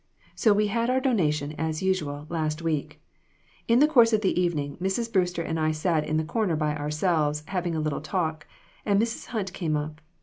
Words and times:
So 0.33 0.51
we 0.51 0.65
had 0.65 0.89
our 0.89 0.99
donation, 0.99 1.51
as 1.59 1.83
usual, 1.83 2.25
last 2.27 2.63
week. 2.63 2.99
In 3.67 3.77
the 3.77 3.87
course 3.87 4.13
of 4.13 4.21
the 4.21 4.41
evening 4.41 4.75
Mrs. 4.77 5.13
Brewster 5.13 5.43
and 5.43 5.59
I 5.59 5.71
sat 5.71 6.03
in 6.03 6.17
the 6.17 6.23
corner 6.23 6.55
by 6.55 6.73
our 6.75 6.89
selves, 6.89 7.43
having 7.45 7.75
a 7.75 7.79
little 7.79 8.01
talk, 8.01 8.47
and 8.83 8.99
Mrs. 8.99 9.27
Hunt 9.27 9.53
came 9.53 9.77
up. 9.77 10.01